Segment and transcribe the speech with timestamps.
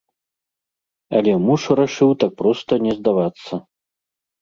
[1.19, 3.65] Але муж рашыў так проста не здавацца.